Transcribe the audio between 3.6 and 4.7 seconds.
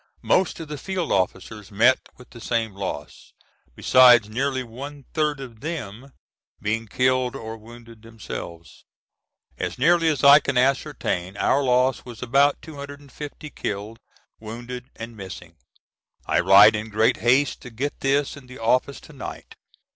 besides nearly